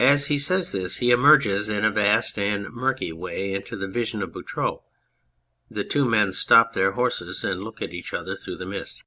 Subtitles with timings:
[0.00, 4.20] (As he says this he emerges in a vast and murky way into the vision
[4.20, 4.80] of Boutroux.
[5.70, 9.04] The two men stop their horses and look at each other through the mist.)